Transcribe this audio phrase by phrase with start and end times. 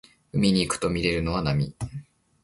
[0.33, 1.75] 海に行くとみれるのは波